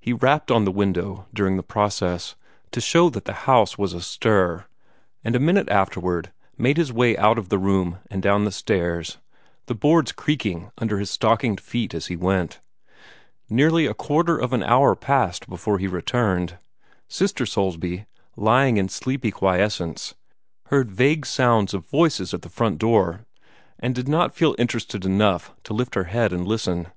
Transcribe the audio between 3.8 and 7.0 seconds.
astir, and a minute afterward made his